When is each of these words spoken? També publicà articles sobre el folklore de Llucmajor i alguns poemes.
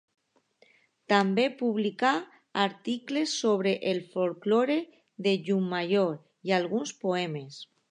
També 1.11 1.43
publicà 1.59 2.13
articles 2.63 3.35
sobre 3.43 3.75
el 3.93 4.01
folklore 4.15 4.81
de 5.29 5.35
Llucmajor 5.45 6.13
i 6.51 6.59
alguns 6.61 6.99
poemes. 7.07 7.65